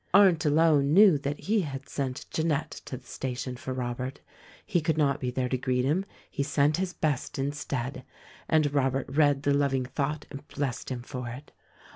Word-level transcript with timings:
Arndt 0.15 0.45
alone 0.47 0.93
knew 0.95 1.19
that 1.19 1.41
he 1.41 1.61
had 1.61 1.87
sent 1.87 2.25
Jeanette 2.31 2.81
to 2.85 2.97
the 2.97 3.05
station 3.05 3.55
for 3.55 3.71
Robert; 3.71 4.19
he 4.65 4.81
could 4.81 4.97
not 4.97 5.19
be 5.19 5.29
there 5.29 5.47
to 5.47 5.59
greet 5.59 5.85
him— 5.85 6.05
he 6.31 6.41
sent 6.41 6.77
his 6.77 6.91
best, 6.91 7.37
instead. 7.37 8.03
And 8.49 8.73
Robert 8.73 9.05
read 9.07 9.43
the 9.43 9.53
loving 9.53 9.85
thought 9.85 10.25
and 10.31 10.47
blessed 10.47 10.89
him 10.89 11.03
for 11.03 11.29
it. 11.29 11.51